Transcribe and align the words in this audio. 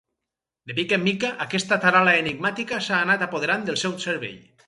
De 0.69 0.75
mica 0.79 0.95
en 0.99 1.03
mica 1.07 1.29
aquesta 1.45 1.77
taral·la 1.83 2.15
enigmàtica 2.23 2.81
s'ha 2.87 3.05
anat 3.09 3.27
apoderant 3.29 3.69
del 3.71 3.81
seu 3.85 3.97
cervell. 4.09 4.41